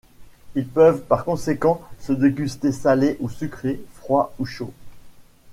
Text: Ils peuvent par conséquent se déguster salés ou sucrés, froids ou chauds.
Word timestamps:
Ils 0.55 0.65
peuvent 0.65 1.03
par 1.03 1.23
conséquent 1.25 1.79
se 1.99 2.11
déguster 2.11 2.71
salés 2.71 3.17
ou 3.19 3.29
sucrés, 3.29 3.79
froids 3.93 4.33
ou 4.39 4.47
chauds. 4.47 4.73